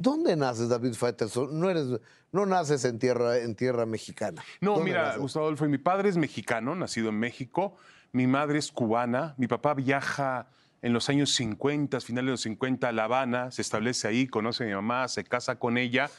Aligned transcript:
¿Dónde 0.00 0.34
naces, 0.34 0.70
David 0.70 0.94
Faitelson? 0.94 1.60
No, 1.60 1.68
eres, 1.68 1.88
no 2.32 2.46
naces 2.46 2.86
en 2.86 2.98
tierra, 2.98 3.36
en 3.36 3.54
tierra 3.54 3.84
mexicana. 3.84 4.42
No, 4.62 4.76
¿Dónde 4.76 4.84
mira, 4.86 5.02
naces? 5.02 5.20
Gustavo 5.20 5.44
Adolfo, 5.44 5.66
mi 5.66 5.76
padre 5.76 6.08
es 6.08 6.16
mexicano, 6.16 6.74
nacido 6.74 7.10
en 7.10 7.18
México. 7.18 7.76
Mi 8.12 8.26
madre 8.26 8.58
es 8.58 8.72
cubana. 8.72 9.34
Mi 9.36 9.46
papá 9.46 9.74
viaja 9.74 10.48
en 10.80 10.94
los 10.94 11.10
años 11.10 11.34
50, 11.34 12.00
finales 12.00 12.28
de 12.28 12.30
los 12.30 12.40
50, 12.40 12.88
a 12.88 12.92
La 12.92 13.04
Habana, 13.04 13.50
se 13.50 13.60
establece 13.60 14.08
ahí, 14.08 14.26
conoce 14.26 14.64
a 14.64 14.66
mi 14.68 14.72
mamá, 14.72 15.06
se 15.08 15.22
casa 15.22 15.56
con 15.58 15.76
ella. 15.76 16.10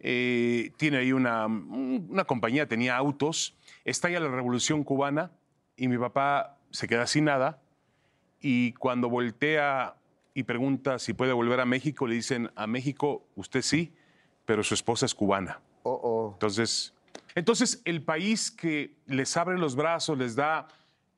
Eh, 0.00 0.72
tiene 0.76 0.96
ahí 0.96 1.12
una, 1.12 1.46
una 1.46 2.24
compañía, 2.24 2.66
tenía 2.66 2.96
autos. 2.96 3.54
Estalla 3.84 4.18
la 4.18 4.30
revolución 4.30 4.82
cubana 4.82 5.30
y 5.76 5.86
mi 5.86 5.96
papá 5.96 6.58
se 6.72 6.88
queda 6.88 7.06
sin 7.06 7.26
nada. 7.26 7.62
Y 8.40 8.72
cuando 8.72 9.08
voltea 9.08 9.94
y 10.34 10.44
pregunta 10.44 10.98
si 10.98 11.12
puede 11.12 11.32
volver 11.32 11.60
a 11.60 11.64
México, 11.66 12.06
le 12.06 12.14
dicen, 12.14 12.50
a 12.56 12.66
México 12.66 13.26
usted 13.36 13.62
sí, 13.62 13.92
pero 14.44 14.62
su 14.62 14.74
esposa 14.74 15.06
es 15.06 15.14
cubana. 15.14 15.60
Oh, 15.82 16.00
oh. 16.02 16.30
Entonces, 16.34 16.94
entonces, 17.34 17.80
el 17.84 18.02
país 18.02 18.50
que 18.50 18.96
les 19.06 19.36
abre 19.36 19.58
los 19.58 19.74
brazos, 19.74 20.18
les 20.18 20.34
da 20.34 20.68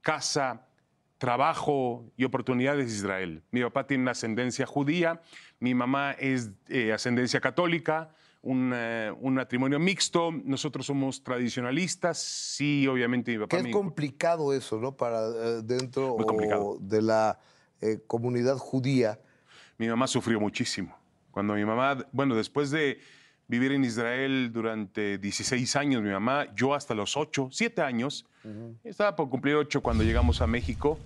casa, 0.00 0.66
trabajo 1.18 2.04
y 2.16 2.24
oportunidades 2.24 2.86
es 2.88 2.94
Israel. 2.98 3.42
Mi 3.50 3.62
papá 3.62 3.86
tiene 3.86 4.02
una 4.02 4.10
ascendencia 4.12 4.66
judía, 4.66 5.20
mi 5.60 5.74
mamá 5.74 6.12
es 6.12 6.50
eh, 6.68 6.92
ascendencia 6.92 7.40
católica, 7.40 8.10
un, 8.42 8.72
eh, 8.74 9.10
un 9.20 9.34
matrimonio 9.34 9.78
mixto, 9.78 10.30
nosotros 10.30 10.84
somos 10.86 11.22
tradicionalistas, 11.22 12.18
sí, 12.18 12.86
obviamente 12.86 13.30
mi 13.32 13.38
Que 13.38 13.42
papá... 13.44 13.56
es 13.58 13.62
me- 13.64 13.70
complicado 13.70 14.52
eso, 14.52 14.78
¿no? 14.78 14.96
Para 14.96 15.26
eh, 15.28 15.62
dentro 15.64 16.14
o 16.14 16.78
de 16.78 17.00
la 17.00 17.38
eh, 17.80 17.98
comunidad 18.06 18.56
judía. 18.58 19.20
Mi 19.78 19.88
mamá 19.88 20.06
sufrió 20.06 20.40
muchísimo. 20.40 20.96
Cuando 21.30 21.54
mi 21.54 21.64
mamá, 21.64 22.06
bueno, 22.12 22.36
después 22.36 22.70
de 22.70 23.00
vivir 23.48 23.72
en 23.72 23.84
Israel 23.84 24.50
durante 24.52 25.18
16 25.18 25.76
años, 25.76 26.02
mi 26.02 26.10
mamá, 26.10 26.46
yo 26.54 26.74
hasta 26.74 26.94
los 26.94 27.16
8, 27.16 27.48
7 27.50 27.82
años, 27.82 28.26
estaba 28.84 29.16
por 29.16 29.30
cumplir 29.30 29.56
8 29.56 29.80
cuando 29.80 30.04
llegamos 30.04 30.40
a 30.40 30.46
México, 30.46 30.98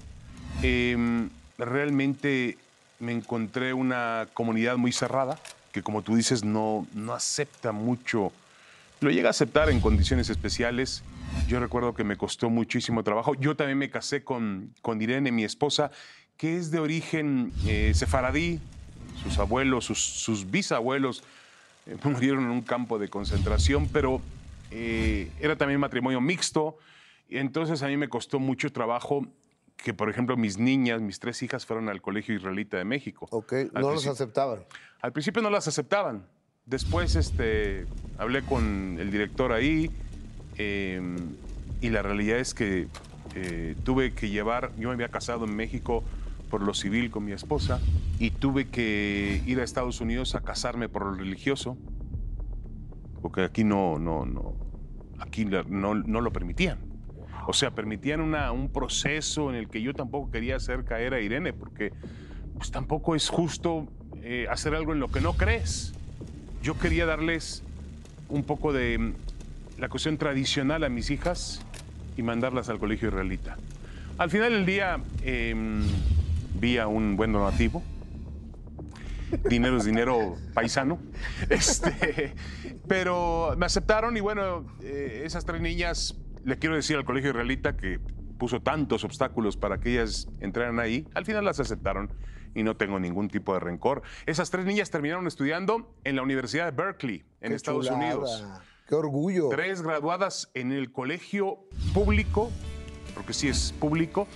em, 0.63 1.31
realmente 1.57 2.59
me 3.01 3.13
encontré 3.13 3.73
una 3.73 4.29
comunidad 4.35 4.77
muy 4.77 4.93
cerrada, 4.93 5.39
que 5.73 5.83
como 5.83 6.03
tú 6.03 6.17
dices, 6.17 6.45
no, 6.45 6.87
no 6.95 7.13
acepta 7.13 7.73
mucho. 7.73 8.33
Lo 9.01 9.11
llega 9.11 9.29
a 9.29 9.31
aceptar 9.31 9.71
en 9.71 9.81
condiciones 9.81 10.29
especiales. 10.29 11.05
Yo 11.47 11.61
recuerdo 11.61 11.95
que 11.95 12.03
me 12.03 12.17
costó 12.17 12.51
muchísimo 12.51 13.05
trabajo. 13.05 13.35
Yo 13.35 13.55
también 13.55 13.79
me 13.79 13.91
casé 13.91 14.25
con, 14.25 14.75
con 14.83 15.01
Irene, 15.01 15.31
mi 15.31 15.45
esposa, 15.45 15.93
que 16.39 16.57
es 16.57 16.71
de 16.71 16.79
origen 16.79 17.53
eh, 17.67 17.93
sefaradí. 17.95 18.61
Sus 19.23 19.39
abuelos, 19.39 19.85
sus, 19.85 19.99
sus 19.99 20.49
bisabuelos 20.49 21.25
eh, 21.87 21.97
murieron 22.05 22.45
en 22.45 22.51
un 22.51 22.63
campo 22.63 22.99
de 22.99 23.09
concentración, 23.09 23.89
pero 23.93 24.23
eh, 24.71 25.31
era 25.41 25.57
también 25.57 25.81
matrimonio 25.81 26.21
mixto. 26.21 26.79
Y 27.29 27.37
entonces 27.39 27.83
a 27.83 27.89
mí 27.89 27.97
me 27.97 28.09
costó 28.09 28.39
mucho 28.39 28.73
trabajo 28.73 29.27
que, 29.77 29.93
por 29.93 30.09
ejemplo, 30.09 30.37
mis 30.37 30.59
niñas, 30.59 31.01
mis 31.03 31.19
tres 31.19 31.43
hijas, 31.43 31.67
fueron 31.67 31.89
al 31.89 32.01
Colegio 32.01 32.35
Israelita 32.35 32.79
de 32.79 32.85
México. 32.85 33.27
¿Ok? 33.31 33.53
Al 33.75 33.83
No 33.83 33.91
los 33.91 34.07
aceptaban. 34.07 34.61
al 35.03 35.13
principio 35.13 35.43
no 35.43 35.51
las 35.51 35.69
aceptaban. 35.69 36.25
Después 36.65 37.17
este, 37.17 37.87
hablé 38.17 38.43
con 38.43 38.99
el 39.01 39.11
director 39.11 39.53
ahí 39.53 39.91
eh, 40.57 41.01
y 41.81 41.91
la 41.91 42.03
realidad 42.03 42.39
es 42.39 42.55
que 42.55 42.89
eh, 43.35 43.75
tuve 43.85 44.13
que 44.13 44.29
llevar, 44.29 44.73
yo 44.77 44.89
me 44.89 44.95
había 44.95 45.09
casado 45.09 45.45
en 45.45 45.55
México 45.55 46.03
por 46.51 46.63
lo 46.63 46.75
civil 46.75 47.11
con 47.11 47.25
mi 47.25 47.33
esposa 47.33 47.81
y 48.19 48.31
tuve 48.31 48.69
que 48.69 49.43
ir 49.47 49.61
a 49.61 49.65
Estados 49.65 50.01
Unidos 50.01 50.35
a 50.35 50.41
casarme 50.41 50.89
por 50.89 51.05
lo 51.05 51.15
religioso, 51.15 51.77
porque 53.23 53.43
aquí 53.43 53.65
no, 53.65 53.99
no, 53.99 54.25
no, 54.25 54.55
aquí 55.19 55.45
no, 55.45 55.95
no 55.95 56.21
lo 56.21 56.33
permitían. 56.33 56.79
O 57.47 57.53
sea, 57.53 57.71
permitían 57.71 58.21
una- 58.21 58.53
un 58.53 58.69
proceso 58.69 59.49
en 59.51 59.57
el 59.57 59.69
que 59.69 59.81
yo 59.83 59.95
tampoco 59.95 60.31
quería 60.31 60.57
hacer 60.57 60.85
caer 60.85 61.15
a 61.15 61.21
Irene, 61.21 61.53
porque 61.53 61.93
pues 62.57 62.71
tampoco 62.71 63.15
es 63.15 63.29
justo 63.29 63.87
eh, 64.23 64.47
hacer 64.51 64.75
algo 64.75 64.93
en 64.93 65.01
lo 65.01 65.09
que 65.09 65.21
no 65.21 65.33
crees. 65.35 65.95
Yo 66.63 66.79
quería 66.79 67.07
darles 67.07 67.63
un 68.29 68.43
poco 68.43 68.73
de 68.73 68.99
mm, 68.99 69.13
la 69.81 69.89
cuestión 69.89 70.19
tradicional 70.19 70.85
a 70.85 70.89
mis 70.89 71.11
hijas 71.11 71.63
y 72.17 72.23
mandarlas 72.23 72.69
al 72.69 72.79
colegio 72.79 73.09
israelita. 73.09 73.57
Al 74.19 74.29
final 74.29 74.51
del 74.53 74.67
día 74.67 74.99
em, 75.23 75.83
vi 76.59 76.79
a 76.79 76.87
un 76.87 77.17
buen 77.17 77.33
donativo. 77.33 77.83
Dinero 79.49 79.77
es 79.77 79.85
dinero 79.85 80.37
paisano. 80.55 80.99
Este, 81.51 82.35
pero 82.87 83.55
me 83.57 83.67
aceptaron 83.67 84.17
y 84.17 84.21
bueno, 84.21 84.67
eh, 84.83 85.23
esas 85.25 85.45
tres 85.45 85.61
niñas, 85.61 86.19
le 86.45 86.59
quiero 86.59 86.75
decir 86.77 86.97
al 86.97 87.05
colegio 87.05 87.31
israelita 87.31 87.77
que 87.77 88.01
puso 88.39 88.61
tantos 88.61 89.05
obstáculos 89.05 89.57
para 89.57 89.79
que 89.81 89.93
ellas 89.95 90.29
entraran 90.41 90.79
ahí, 90.79 91.07
al 91.15 91.25
final 91.27 91.45
las 91.45 91.61
aceptaron 91.61 92.13
y 92.55 92.63
no 92.63 92.77
tengo 92.77 92.99
ningún 92.99 93.29
tipo 93.29 93.53
de 93.53 93.61
rencor. 93.61 94.03
Esas 94.27 94.51
tres 94.51 94.65
niñas 94.65 94.91
terminaron 94.91 95.27
estudiando 95.27 95.95
en 96.05 96.17
la 96.17 96.23
Universidad 96.23 96.65
de 96.65 96.71
Berkeley, 96.71 97.25
en 97.41 97.51
Qué 97.51 97.57
Estados 97.57 97.87
chulada. 97.87 98.05
Unidos. 98.05 98.47
Qué 98.87 98.95
orgullo. 98.95 99.51
Tres 99.51 99.83
graduadas 99.83 100.51
en 100.55 100.73
el 100.73 100.91
colegio 100.91 101.59
público, 101.93 102.51
porque 103.15 103.35
sí 103.35 103.49
es 103.49 103.75
público, 103.79 104.27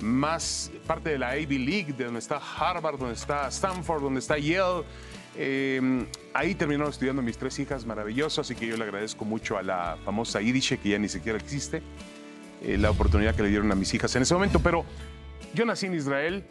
más 0.00 0.70
parte 0.86 1.10
de 1.10 1.18
la 1.18 1.36
Ivy 1.38 1.58
League, 1.58 1.92
de 1.92 2.04
donde 2.04 2.20
está 2.20 2.38
Harvard, 2.38 2.98
donde 2.98 3.14
está 3.14 3.48
Stanford, 3.48 4.02
donde 4.02 4.20
está 4.20 4.38
Yale. 4.38 4.84
Eh, 5.36 6.06
ahí 6.34 6.54
terminaron 6.54 6.90
estudiando 6.90 7.22
mis 7.22 7.38
tres 7.38 7.58
hijas 7.58 7.86
maravillosas, 7.86 8.46
así 8.46 8.54
que 8.54 8.66
yo 8.66 8.76
le 8.76 8.84
agradezco 8.84 9.24
mucho 9.24 9.56
a 9.56 9.62
la 9.62 9.96
famosa 10.04 10.40
Yiddish, 10.40 10.78
que 10.78 10.88
ya 10.88 10.98
ni 10.98 11.08
siquiera 11.08 11.38
existe, 11.38 11.82
eh, 12.62 12.76
la 12.76 12.90
oportunidad 12.90 13.34
que 13.36 13.42
le 13.42 13.48
dieron 13.48 13.70
a 13.70 13.74
mis 13.74 13.92
hijas 13.94 14.14
en 14.16 14.22
ese 14.22 14.34
momento. 14.34 14.58
Pero 14.60 14.84
yo 15.54 15.64
nací 15.64 15.86
en 15.86 15.94
Israel, 15.94 16.44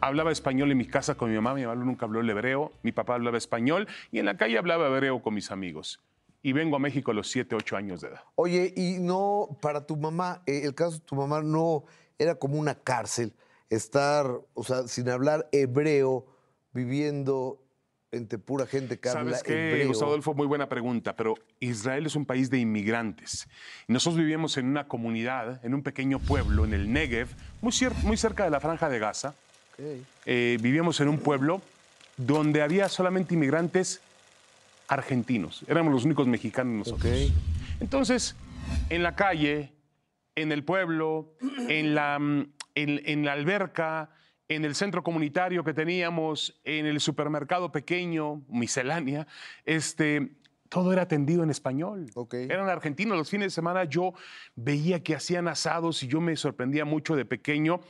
hablaba 0.00 0.30
español 0.30 0.70
en 0.70 0.78
mi 0.78 0.86
casa 0.86 1.16
con 1.16 1.30
mi 1.30 1.36
mamá, 1.36 1.54
mi 1.54 1.64
mamá 1.64 1.84
nunca 1.84 2.06
habló 2.06 2.20
el 2.20 2.30
hebreo, 2.30 2.72
mi 2.82 2.92
papá 2.92 3.14
hablaba 3.14 3.38
español 3.38 3.88
y 4.12 4.18
en 4.18 4.26
la 4.26 4.36
calle 4.36 4.58
hablaba 4.58 4.86
hebreo 4.86 5.20
con 5.20 5.34
mis 5.34 5.50
amigos. 5.50 6.00
Y 6.40 6.52
vengo 6.52 6.76
a 6.76 6.78
México 6.78 7.10
a 7.10 7.14
los 7.14 7.28
7, 7.30 7.56
8 7.56 7.76
años 7.76 8.00
de 8.00 8.08
edad. 8.08 8.22
Oye, 8.36 8.72
y 8.76 8.98
no, 9.00 9.58
para 9.60 9.84
tu 9.84 9.96
mamá, 9.96 10.42
eh, 10.46 10.60
el 10.62 10.74
caso 10.74 10.98
de 10.98 11.00
tu 11.00 11.16
mamá 11.16 11.42
no 11.42 11.84
era 12.18 12.34
como 12.34 12.58
una 12.58 12.74
cárcel, 12.74 13.34
estar, 13.70 14.26
o 14.54 14.64
sea, 14.64 14.88
sin 14.88 15.08
hablar 15.08 15.48
hebreo, 15.52 16.26
viviendo 16.72 17.62
entre 18.10 18.38
pura 18.38 18.66
gente 18.66 18.98
que 18.98 19.08
habla 19.08 19.22
¿Sabes 19.22 19.42
qué, 19.42 19.70
hebreo. 19.70 19.88
Gustavo 19.88 20.12
Adolfo? 20.12 20.34
Muy 20.34 20.46
buena 20.46 20.68
pregunta, 20.68 21.14
pero 21.14 21.34
Israel 21.60 22.06
es 22.06 22.16
un 22.16 22.24
país 22.24 22.50
de 22.50 22.58
inmigrantes. 22.58 23.48
Y 23.86 23.92
nosotros 23.92 24.18
vivíamos 24.18 24.56
en 24.56 24.66
una 24.66 24.88
comunidad, 24.88 25.64
en 25.64 25.74
un 25.74 25.82
pequeño 25.82 26.18
pueblo, 26.18 26.64
en 26.64 26.72
el 26.72 26.92
Negev, 26.92 27.28
muy, 27.60 27.72
muy 28.04 28.16
cerca 28.16 28.44
de 28.44 28.50
la 28.50 28.60
franja 28.60 28.88
de 28.88 28.98
Gaza. 28.98 29.34
Eh, 30.26 30.58
vivíamos 30.60 31.00
en 31.00 31.08
un 31.08 31.18
pueblo 31.18 31.60
donde 32.16 32.62
había 32.62 32.88
solamente 32.88 33.34
inmigrantes 33.34 34.00
argentinos. 34.88 35.64
Éramos 35.68 35.92
los 35.92 36.04
únicos 36.04 36.26
mexicanos 36.26 36.88
nosotros. 36.88 37.32
Entonces, 37.78 38.34
en 38.88 39.02
la 39.02 39.14
calle, 39.14 39.72
en 40.40 40.52
el 40.52 40.64
pueblo, 40.64 41.34
en 41.68 41.94
la, 41.94 42.18
mm, 42.18 42.52
en, 42.74 43.02
en 43.04 43.24
la 43.24 43.32
alberca, 43.32 44.10
en 44.48 44.64
el 44.64 44.74
centro 44.74 45.02
comunitario 45.02 45.62
que 45.64 45.74
teníamos, 45.74 46.60
en 46.64 46.86
el 46.86 47.00
supermercado 47.00 47.70
pequeño, 47.70 48.42
miscelánea, 48.48 49.26
este, 49.64 50.32
todo 50.68 50.92
era 50.92 51.02
atendido 51.02 51.42
en 51.42 51.50
español. 51.50 52.06
Ok. 52.14 52.34
Eran 52.34 52.68
argentinos. 52.68 53.16
Los 53.16 53.30
fines 53.30 53.46
de 53.46 53.50
semana 53.50 53.84
yo 53.84 54.14
veía 54.54 55.02
que 55.02 55.14
hacían 55.14 55.48
asados 55.48 56.02
y 56.02 56.08
yo 56.08 56.20
me 56.20 56.36
sorprendía 56.36 56.84
mucho 56.84 57.16
de 57.16 57.24
pequeño. 57.24 57.80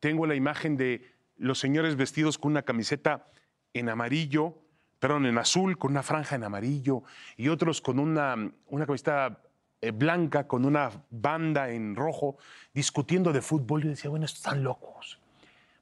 Tengo 0.00 0.26
la 0.26 0.34
imagen 0.34 0.76
de 0.76 1.04
los 1.36 1.58
señores 1.58 1.96
vestidos 1.96 2.38
con 2.38 2.52
una 2.52 2.62
camiseta 2.62 3.26
en 3.72 3.88
amarillo, 3.88 4.56
perdón, 4.98 5.26
en 5.26 5.38
azul, 5.38 5.78
con 5.78 5.92
una 5.92 6.02
franja 6.02 6.36
en 6.36 6.44
amarillo, 6.44 7.02
y 7.36 7.48
otros 7.48 7.80
con 7.80 7.98
una, 7.98 8.52
una 8.66 8.86
camiseta 8.86 9.42
eh, 9.82 9.92
blanca, 9.92 10.46
con 10.46 10.64
una 10.64 10.90
banda 11.10 11.70
en 11.70 11.96
rojo, 11.96 12.36
discutiendo 12.74 13.32
de 13.32 13.40
fútbol. 13.40 13.80
Y 13.80 13.84
yo 13.84 13.90
decía, 13.90 14.10
bueno, 14.10 14.26
estos 14.26 14.40
están 14.40 14.62
locos. 14.62 15.18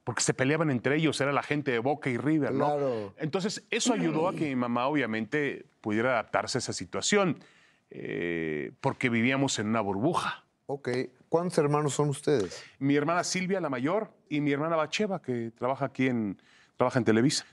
Porque 0.03 0.23
se 0.23 0.33
peleaban 0.33 0.71
entre 0.71 0.95
ellos, 0.95 1.19
era 1.21 1.31
la 1.31 1.43
gente 1.43 1.71
de 1.71 1.79
Boca 1.79 2.09
y 2.09 2.17
River, 2.17 2.51
¿no? 2.53 2.65
Claro. 2.65 3.13
Entonces, 3.17 3.63
eso 3.69 3.93
ayudó 3.93 4.27
a 4.27 4.33
que 4.33 4.45
mi 4.45 4.55
mamá, 4.55 4.87
obviamente, 4.87 5.65
pudiera 5.81 6.13
adaptarse 6.13 6.57
a 6.57 6.59
esa 6.59 6.73
situación, 6.73 7.43
eh, 7.91 8.71
porque 8.81 9.09
vivíamos 9.09 9.59
en 9.59 9.67
una 9.67 9.81
burbuja. 9.81 10.45
Ok. 10.65 10.89
¿Cuántos 11.27 11.57
hermanos 11.57 11.93
son 11.93 12.09
ustedes? 12.09 12.63
Mi 12.79 12.95
hermana 12.95 13.23
Silvia, 13.23 13.59
la 13.59 13.69
mayor, 13.69 14.11
y 14.29 14.41
mi 14.41 14.51
hermana 14.51 14.75
Bacheva, 14.75 15.21
que 15.21 15.51
trabaja 15.51 15.85
aquí 15.85 16.07
en, 16.07 16.41
trabaja 16.77 16.97
en 16.99 17.05
Televisa. 17.05 17.45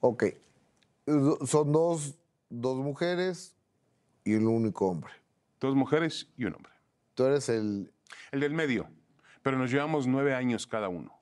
Ok. 0.00 0.24
Son 1.46 1.72
dos, 1.72 2.16
dos 2.50 2.76
mujeres 2.76 3.56
y 4.24 4.34
el 4.34 4.44
único 4.44 4.88
hombre. 4.88 5.12
Dos 5.60 5.74
mujeres 5.74 6.28
y 6.36 6.44
un 6.44 6.54
hombre. 6.54 6.72
Tú 7.14 7.24
eres 7.24 7.48
el... 7.48 7.92
El 8.32 8.40
del 8.40 8.54
medio, 8.54 8.88
pero 9.42 9.58
nos 9.58 9.70
llevamos 9.70 10.06
nueve 10.06 10.34
años 10.34 10.66
cada 10.66 10.88
uno. 10.88 11.18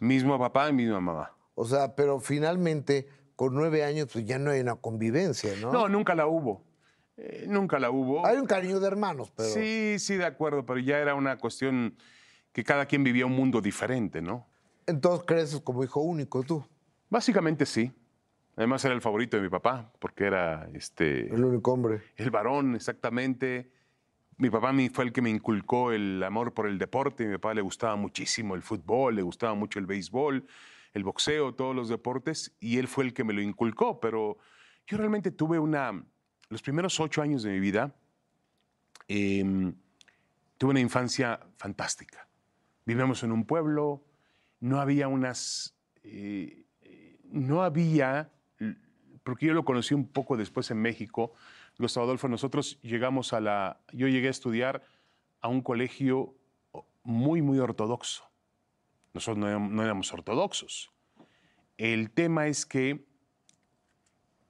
Mismo 0.00 0.38
papá 0.38 0.68
y 0.68 0.72
misma 0.72 1.00
mamá. 1.00 1.32
O 1.54 1.64
sea, 1.64 1.94
pero 1.94 2.20
finalmente 2.20 3.08
con 3.36 3.54
nueve 3.54 3.84
años 3.84 4.08
pues 4.12 4.24
ya 4.24 4.38
no 4.38 4.50
hay 4.50 4.60
una 4.60 4.76
convivencia, 4.76 5.54
¿no? 5.60 5.72
No, 5.72 5.88
nunca 5.88 6.14
la 6.14 6.26
hubo. 6.26 6.64
Eh, 7.16 7.46
nunca 7.48 7.78
la 7.78 7.90
hubo. 7.90 8.24
Hay 8.26 8.36
un 8.36 8.46
cariño 8.46 8.80
de 8.80 8.86
hermanos, 8.86 9.32
pero... 9.34 9.48
Sí, 9.48 9.98
sí, 9.98 10.16
de 10.16 10.24
acuerdo, 10.24 10.64
pero 10.64 10.78
ya 10.78 10.98
era 10.98 11.14
una 11.14 11.36
cuestión 11.36 11.96
que 12.52 12.64
cada 12.64 12.86
quien 12.86 13.04
vivía 13.04 13.26
un 13.26 13.32
mundo 13.32 13.60
diferente, 13.60 14.22
¿no? 14.22 14.46
Entonces 14.86 15.24
creces 15.26 15.60
como 15.60 15.84
hijo 15.84 16.00
único 16.00 16.42
tú. 16.42 16.64
Básicamente 17.10 17.66
sí. 17.66 17.92
Además 18.56 18.84
era 18.84 18.94
el 18.94 19.00
favorito 19.00 19.36
de 19.36 19.42
mi 19.42 19.48
papá, 19.48 19.90
porque 19.98 20.24
era 20.24 20.68
este, 20.74 21.32
El 21.32 21.44
único 21.44 21.72
hombre. 21.72 22.02
el 22.16 22.30
varón, 22.30 22.74
exactamente. 22.74 23.70
Mi 24.36 24.50
papá 24.50 24.72
fue 24.92 25.04
el 25.04 25.12
que 25.12 25.22
me 25.22 25.30
inculcó 25.30 25.92
el 25.92 26.22
amor 26.22 26.52
por 26.52 26.66
el 26.66 26.78
deporte. 26.78 27.24
Mi 27.26 27.34
papá 27.34 27.54
le 27.54 27.62
gustaba 27.62 27.96
muchísimo 27.96 28.54
el 28.54 28.62
fútbol, 28.62 29.14
le 29.16 29.22
gustaba 29.22 29.54
mucho 29.54 29.78
el 29.78 29.86
béisbol, 29.86 30.46
el 30.92 31.04
boxeo, 31.04 31.54
todos 31.54 31.74
los 31.74 31.88
deportes, 31.88 32.54
y 32.60 32.78
él 32.78 32.88
fue 32.88 33.04
el 33.04 33.14
que 33.14 33.24
me 33.24 33.32
lo 33.32 33.40
inculcó. 33.40 34.00
Pero 34.00 34.36
yo 34.86 34.98
realmente 34.98 35.30
tuve 35.30 35.58
una. 35.58 36.04
Los 36.48 36.60
primeros 36.60 36.98
ocho 37.00 37.22
años 37.22 37.42
de 37.42 37.52
mi 37.52 37.60
vida, 37.60 37.94
em, 39.08 39.74
tuve 40.58 40.72
una 40.72 40.80
infancia 40.80 41.40
fantástica. 41.56 42.28
Vivíamos 42.84 43.22
en 43.22 43.32
un 43.32 43.44
pueblo, 43.44 44.04
no 44.60 44.80
había 44.80 45.08
unas. 45.08 45.74
eh, 46.02 46.64
eh, 46.82 47.18
no 47.30 47.62
había. 47.62 48.30
Porque 49.22 49.46
yo 49.46 49.54
lo 49.54 49.64
conocí 49.64 49.94
un 49.94 50.06
poco 50.06 50.36
después 50.36 50.70
en 50.70 50.78
México. 50.78 51.32
Gustavo 51.78 52.04
Adolfo, 52.06 52.28
nosotros 52.28 52.78
llegamos 52.82 53.32
a 53.32 53.40
la. 53.40 53.80
Yo 53.92 54.08
llegué 54.08 54.28
a 54.28 54.30
estudiar 54.30 54.82
a 55.40 55.48
un 55.48 55.62
colegio 55.62 56.34
muy, 57.02 57.42
muy 57.42 57.58
ortodoxo. 57.58 58.24
Nosotros 59.14 59.38
no 59.38 59.48
éramos, 59.48 59.70
no 59.70 59.82
éramos 59.82 60.12
ortodoxos. 60.12 60.90
El 61.76 62.10
tema 62.10 62.46
es 62.46 62.64
que 62.66 63.04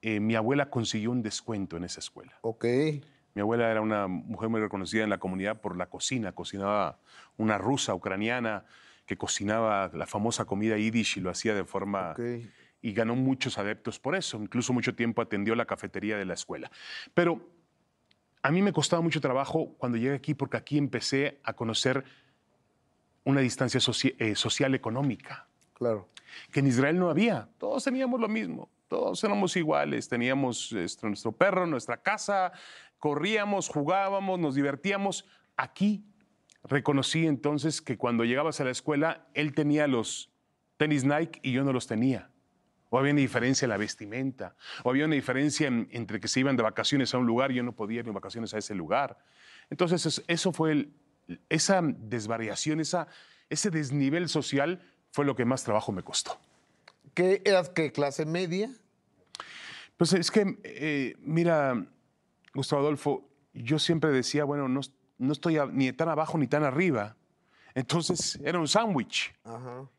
eh, 0.01 0.19
mi 0.19 0.35
abuela 0.35 0.69
consiguió 0.69 1.11
un 1.11 1.21
descuento 1.21 1.77
en 1.77 1.83
esa 1.83 1.99
escuela. 1.99 2.37
Ok. 2.41 2.65
Mi 3.35 3.41
abuela 3.41 3.71
era 3.71 3.81
una 3.81 4.07
mujer 4.07 4.49
muy 4.49 4.61
reconocida 4.61 5.03
en 5.03 5.09
la 5.09 5.17
comunidad 5.17 5.61
por 5.61 5.75
la 5.77 5.87
cocina. 5.87 6.33
Cocinaba 6.33 6.99
una 7.37 7.57
rusa 7.57 7.95
ucraniana 7.95 8.65
que 9.05 9.17
cocinaba 9.17 9.89
la 9.93 10.05
famosa 10.05 10.45
comida 10.45 10.77
yiddish 10.77 11.17
y 11.17 11.21
lo 11.21 11.29
hacía 11.29 11.55
de 11.55 11.65
forma... 11.65 12.11
Ok. 12.11 12.19
Y 12.83 12.93
ganó 12.93 13.15
muchos 13.15 13.57
adeptos 13.57 13.97
por 13.97 14.13
eso. 14.15 14.37
Incluso 14.37 14.73
mucho 14.73 14.93
tiempo 14.93 15.21
atendió 15.23 15.55
la 15.55 15.65
cafetería 15.65 16.17
de 16.17 16.25
la 16.25 16.35
escuela. 16.35 16.69
Pero 17.15 17.49
a 18.43 18.51
mí 18.51 18.61
me 18.61 18.73
costaba 18.73 19.01
mucho 19.01 19.21
trabajo 19.21 19.73
cuando 19.77 19.97
llegué 19.97 20.13
aquí 20.13 20.33
porque 20.33 20.57
aquí 20.57 20.77
empecé 20.77 21.39
a 21.43 21.53
conocer 21.53 22.03
una 23.23 23.39
distancia 23.39 23.79
eh, 24.19 24.35
social 24.35 24.75
económica 24.75 25.47
Claro. 25.73 26.09
que 26.51 26.59
en 26.59 26.67
Israel 26.67 26.99
no 26.99 27.09
había. 27.09 27.47
Todos 27.57 27.85
teníamos 27.85 28.19
lo 28.19 28.27
mismo, 28.27 28.69
todos 28.89 29.23
éramos 29.23 29.55
iguales. 29.55 30.09
Teníamos 30.09 30.73
este, 30.73 31.07
nuestro 31.07 31.31
perro, 31.31 31.65
nuestra 31.65 31.97
casa, 31.97 32.51
corríamos, 32.99 33.69
jugábamos, 33.69 34.39
nos 34.39 34.55
divertíamos. 34.55 35.25
Aquí 35.55 36.03
reconocí 36.63 37.25
entonces 37.27 37.81
que 37.81 37.97
cuando 37.97 38.25
llegabas 38.25 38.59
a 38.59 38.65
la 38.65 38.71
escuela, 38.71 39.25
él 39.33 39.53
tenía 39.53 39.87
los 39.87 40.31
tenis 40.75 41.05
Nike 41.05 41.39
y 41.43 41.53
yo 41.53 41.63
no 41.63 41.71
los 41.71 41.87
tenía. 41.87 42.29
O 42.93 42.99
había 42.99 43.11
una 43.11 43.21
diferencia 43.21 43.65
en 43.65 43.69
la 43.71 43.77
vestimenta, 43.77 44.55
o 44.83 44.91
había 44.91 45.05
una 45.05 45.15
diferencia 45.15 45.65
en- 45.65 45.87
entre 45.91 46.19
que 46.19 46.27
se 46.27 46.41
iban 46.41 46.55
de 46.55 46.61
vacaciones 46.61 47.11
a 47.15 47.17
un 47.17 47.25
lugar 47.25 47.51
y 47.51 47.55
yo 47.55 47.63
no 47.63 47.71
podía 47.71 48.01
ir 48.01 48.05
de 48.05 48.11
vacaciones 48.11 48.53
a 48.53 48.59
ese 48.59 48.75
lugar. 48.75 49.17
Entonces, 49.71 50.05
es- 50.05 50.23
eso 50.27 50.51
fue 50.53 50.73
el- 50.73 50.93
esa 51.49 51.81
desvariación, 51.81 52.79
esa, 52.79 53.07
ese 53.49 53.71
desnivel 53.71 54.29
social 54.29 54.79
fue 55.11 55.25
lo 55.25 55.35
que 55.35 55.43
más 55.43 55.63
trabajo 55.63 55.91
me 55.91 56.03
costó. 56.03 56.39
¿Qué 57.15 57.41
eras 57.45 57.69
qué 57.69 57.91
clase 57.91 58.27
media? 58.27 58.69
Pues 59.97 60.13
es 60.13 60.29
que, 60.29 60.59
eh, 60.63 61.15
mira, 61.19 61.83
Gustavo 62.53 62.83
Adolfo, 62.83 63.27
yo 63.55 63.79
siempre 63.79 64.11
decía, 64.11 64.43
bueno, 64.43 64.67
no, 64.67 64.81
no 65.17 65.33
estoy 65.33 65.57
a- 65.57 65.65
ni 65.65 65.91
tan 65.93 66.09
abajo 66.09 66.37
ni 66.37 66.45
tan 66.45 66.63
arriba. 66.63 67.15
Entonces 67.75 68.39
era 68.43 68.59
un 68.59 68.67
sándwich. 68.67 69.33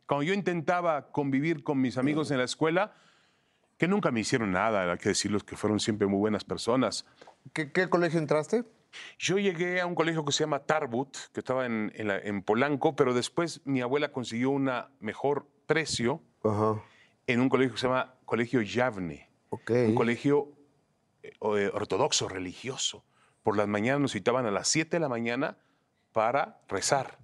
Cuando 0.06 0.22
yo 0.22 0.34
intentaba 0.34 1.10
convivir 1.10 1.62
con 1.64 1.80
mis 1.80 1.98
amigos 1.98 2.30
en 2.30 2.38
la 2.38 2.44
escuela, 2.44 2.94
que 3.78 3.88
nunca 3.88 4.10
me 4.10 4.20
hicieron 4.20 4.52
nada, 4.52 4.90
hay 4.92 4.98
que 4.98 5.08
decirlos 5.08 5.42
que 5.44 5.56
fueron 5.56 5.80
siempre 5.80 6.06
muy 6.06 6.18
buenas 6.18 6.44
personas. 6.44 7.04
¿Qué, 7.52 7.72
qué 7.72 7.88
colegio 7.88 8.18
entraste? 8.20 8.64
Yo 9.18 9.38
llegué 9.38 9.80
a 9.80 9.86
un 9.86 9.96
colegio 9.96 10.24
que 10.24 10.30
se 10.30 10.44
llama 10.44 10.60
Tarbut, 10.60 11.16
que 11.32 11.40
estaba 11.40 11.66
en, 11.66 11.90
en 11.96 12.06
la- 12.06 12.18
en 12.18 12.42
Polanco, 12.42 12.94
pero 12.94 13.12
después 13.12 13.60
mi 13.64 13.80
abuela 13.80 14.12
consiguió 14.12 14.50
un 14.50 14.70
mejor 15.00 15.48
precio 15.66 16.22
Ajá. 16.44 16.80
en 17.26 17.40
un 17.40 17.48
colegio 17.48 17.74
que 17.74 17.80
se 17.80 17.88
llama 17.88 18.14
Colegio 18.24 18.62
Yavne. 18.62 19.28
Un 19.50 19.94
colegio 19.96 20.52
eh, 21.24 21.32
eh, 21.40 21.70
ortodoxo, 21.74 22.28
religioso. 22.28 23.04
Por 23.42 23.56
las 23.56 23.66
mañanas 23.66 24.00
nos 24.00 24.12
citaban 24.12 24.46
a 24.46 24.50
las 24.52 24.68
7 24.68 24.90
de 24.96 25.00
la 25.00 25.08
mañana 25.08 25.58
para 26.12 26.60
rezar. 26.68 27.18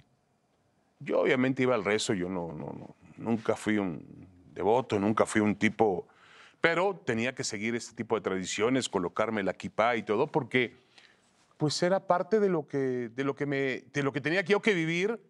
Yo 1.01 1.21
obviamente 1.21 1.63
iba 1.63 1.75
al 1.75 1.85
rezo, 1.85 2.13
yo 2.15 2.29
no, 2.29 2.53
no, 2.53 2.95
nunca 3.17 3.57
fui 3.57 3.79
un 3.79 4.05
devoto, 4.55 4.99
nunca 4.99 5.25
fui 5.27 5.41
un 5.41 5.57
tipo, 5.57 6.07
pero 6.61 6.95
tenía 7.05 7.35
que 7.35 7.43
seguir 7.43 7.75
este 7.75 7.95
tipo 7.97 8.15
de 8.17 8.21
tradiciones, 8.21 8.89
colocarme 8.89 9.43
la 9.43 9.55
kipá 9.55 9.97
y 9.97 10.03
todo, 10.03 10.27
porque 10.27 10.77
pues 11.57 11.83
era 11.83 12.07
parte 12.07 12.39
de 12.41 12.49
lo 12.49 12.67
que, 12.69 13.11
de 13.15 13.25
lo 13.25 13.35
que, 13.35 13.47
me, 13.47 13.85
de 13.93 14.03
lo 14.03 14.13
que 14.13 14.21
tenía 14.21 14.43
que 14.45 14.53
yo 14.53 14.61
que 14.63 14.75
vivir 14.75 15.21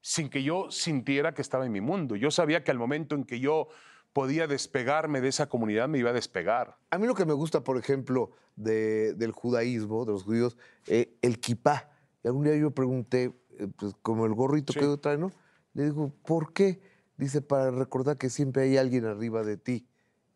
sin 0.00 0.28
que 0.28 0.42
yo 0.44 0.70
sintiera 0.70 1.34
que 1.34 1.42
estaba 1.42 1.66
en 1.66 1.72
mi 1.72 1.80
mundo. 1.80 2.14
Yo 2.14 2.30
sabía 2.30 2.62
que 2.62 2.70
al 2.70 2.78
momento 2.78 3.16
en 3.16 3.24
que 3.24 3.40
yo 3.40 3.68
podía 4.12 4.46
despegarme 4.46 5.20
de 5.20 5.28
esa 5.28 5.48
comunidad, 5.48 5.88
me 5.88 5.98
iba 5.98 6.10
a 6.10 6.12
despegar. 6.12 6.76
A 6.90 6.98
mí 6.98 7.06
lo 7.06 7.14
que 7.14 7.24
me 7.24 7.32
gusta, 7.34 7.62
por 7.64 7.76
ejemplo, 7.76 8.30
de- 8.54 9.14
del 9.14 9.32
judaísmo, 9.32 10.04
de 10.04 10.12
los 10.12 10.22
judíos, 10.22 10.56
eh, 10.86 11.16
el 11.22 11.38
kipá. 11.40 11.90
Y 12.24 12.28
algún 12.28 12.44
día 12.44 12.56
yo 12.56 12.70
pregunté, 12.70 13.32
pues 13.76 13.94
como 14.02 14.26
el 14.26 14.34
gorrito 14.34 14.72
Sí. 14.72 14.78
que 14.80 14.84
yo 14.86 14.98
trae, 14.98 15.18
¿no? 15.18 15.30
Le 15.74 15.84
digo, 15.84 16.12
¿por 16.24 16.52
qué? 16.52 16.80
Dice, 17.16 17.40
para 17.42 17.70
recordar 17.70 18.18
que 18.18 18.30
siempre 18.30 18.62
hay 18.64 18.76
alguien 18.76 19.04
arriba 19.04 19.42
de 19.42 19.56
ti. 19.56 19.86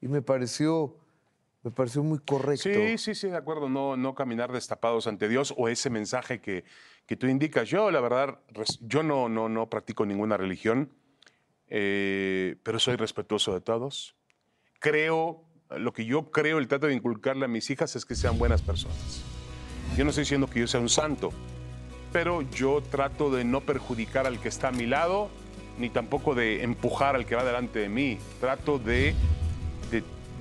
Y 0.00 0.08
me 0.08 0.22
pareció, 0.22 0.96
me 1.62 1.70
pareció 1.70 2.02
muy 2.02 2.18
correcto. 2.18 2.68
Sí, 2.72 2.96
sí, 2.98 3.14
sí, 3.14 3.28
de 3.28 3.36
acuerdo. 3.36 3.68
No, 3.68 3.96
no 3.96 4.14
caminar 4.14 4.50
destapados 4.52 5.06
ante 5.06 5.28
Dios 5.28 5.52
o 5.56 5.68
ese 5.68 5.90
mensaje 5.90 6.40
que, 6.40 6.64
que 7.06 7.16
tú 7.16 7.26
indicas. 7.26 7.68
Yo, 7.68 7.90
la 7.90 8.00
verdad, 8.00 8.38
yo 8.80 9.02
no, 9.02 9.28
no, 9.28 9.48
no 9.48 9.68
practico 9.68 10.06
ninguna 10.06 10.36
religión, 10.38 10.90
eh, 11.68 12.56
pero 12.62 12.78
soy 12.78 12.96
respetuoso 12.96 13.52
de 13.54 13.60
todos. 13.60 14.16
Creo, 14.78 15.44
lo 15.70 15.92
que 15.92 16.04
yo 16.06 16.30
creo, 16.30 16.58
el 16.58 16.68
trato 16.68 16.86
de 16.86 16.94
inculcarle 16.94 17.44
a 17.44 17.48
mis 17.48 17.68
hijas 17.70 17.94
es 17.96 18.04
que 18.04 18.14
sean 18.14 18.38
buenas 18.38 18.62
personas. 18.62 19.22
Yo 19.96 20.04
no 20.04 20.10
estoy 20.10 20.22
diciendo 20.22 20.46
que 20.48 20.60
yo 20.60 20.66
sea 20.66 20.80
un 20.80 20.88
santo, 20.88 21.30
pero 22.12 22.42
yo 22.42 22.82
trato 22.82 23.30
de 23.30 23.44
no 23.44 23.60
perjudicar 23.60 24.26
al 24.26 24.38
que 24.40 24.48
está 24.48 24.68
a 24.68 24.72
mi 24.72 24.86
lado, 24.86 25.30
ni 25.78 25.88
tampoco 25.88 26.34
de 26.34 26.62
empujar 26.62 27.16
al 27.16 27.26
que 27.26 27.36
va 27.36 27.44
delante 27.44 27.78
de 27.78 27.88
mí. 27.88 28.18
Trato 28.40 28.78
de, 28.78 29.14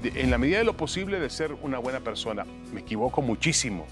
en 0.03 0.31
la 0.31 0.37
medida 0.37 0.59
de 0.59 0.63
lo 0.63 0.75
posible, 0.75 1.19
de 1.19 1.29
ser 1.29 1.53
una 1.61 1.79
buena 1.79 1.99
persona. 1.99 2.45
Me 2.73 2.81
equivoco 2.81 3.21
muchísimo 3.21 3.85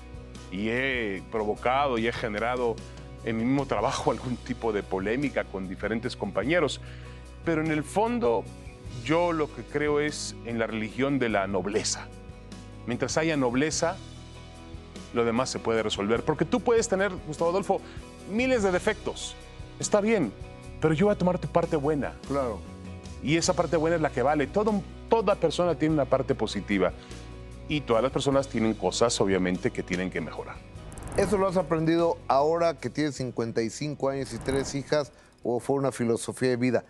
y 0.52 0.70
he 0.70 1.22
provocado 1.32 1.98
y 1.98 2.08
he 2.08 2.14
generado 2.14 2.76
en 3.24 3.38
mi 3.38 3.44
mismo 3.44 3.66
trabajo 3.66 4.12
algún 4.12 4.38
tipo 4.38 4.72
de 4.72 4.84
polémica 4.84 5.44
con 5.44 5.68
diferentes 5.68 6.16
compañeros, 6.16 6.82
pero 7.46 7.62
en 7.62 7.72
el 7.72 7.84
fondo 7.84 8.44
yo 9.04 9.32
lo 9.32 9.54
que 9.54 9.64
creo 9.64 10.00
es 10.00 10.36
en 10.46 10.60
la 10.60 10.68
religión 10.68 11.20
de 11.20 11.30
la 11.30 11.48
nobleza. 11.48 12.08
Mientras 12.86 13.18
haya 13.18 13.36
nobleza, 13.36 13.98
lo 15.14 15.26
demás 15.26 15.50
se 15.50 15.60
puede 15.60 15.84
resolver. 15.84 16.24
Porque 16.24 16.46
tú 16.46 16.60
puedes 16.60 16.88
tener, 16.88 17.12
Gustavo 17.28 17.52
Adolfo, 17.52 17.82
miles 18.32 18.64
de 18.64 18.72
defectos. 18.72 19.36
Está 19.80 20.02
bien, 20.02 20.32
pero 20.82 20.94
yo 20.94 21.08
voy 21.08 21.16
a 21.16 21.18
tomar 21.18 21.40
tu 21.40 21.48
parte 21.48 21.76
buena. 21.76 22.14
Claro. 22.28 22.60
Y 23.24 23.38
esa 23.38 23.54
parte 23.54 23.78
buena 23.78 23.96
es 23.96 24.02
la 24.02 24.10
que 24.10 24.22
vale. 24.22 24.48
Todo, 24.48 24.82
toda 25.10 25.36
persona 25.36 25.76
tiene 25.76 25.94
una 25.94 26.06
parte 26.06 26.36
positiva. 26.36 26.94
Y 27.70 27.82
todas 27.82 28.02
las 28.02 28.12
personas 28.12 28.48
tienen 28.48 28.74
cosas, 28.74 29.20
obviamente, 29.20 29.72
que 29.72 29.84
tienen 29.84 30.10
que 30.10 30.22
mejorar. 30.22 30.56
¿Eso 31.18 31.38
lo 31.38 31.48
has 31.48 31.58
aprendido 31.58 32.18
ahora 32.28 32.76
que 32.76 32.90
tienes 32.90 33.16
55 33.16 34.10
años 34.10 34.34
y 34.34 34.38
tres 34.38 34.76
hijas 34.76 35.12
o 35.44 35.60
fue 35.60 35.76
una 35.78 35.92
filosofía 35.92 36.50
de 36.50 36.58
vida? 36.58 36.86